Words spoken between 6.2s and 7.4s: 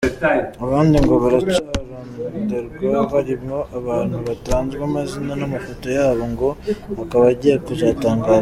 ngo akaba